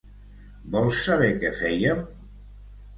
Vols 0.77 1.03
saber 1.09 1.29
què 1.45 1.55
fèiem? 1.61 2.05